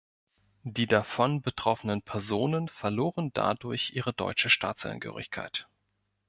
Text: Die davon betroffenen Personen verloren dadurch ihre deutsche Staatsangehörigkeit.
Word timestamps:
Die 0.63 0.87
davon 0.87 1.43
betroffenen 1.43 2.01
Personen 2.01 2.69
verloren 2.69 3.31
dadurch 3.33 3.91
ihre 3.93 4.13
deutsche 4.13 4.49
Staatsangehörigkeit. 4.49 5.67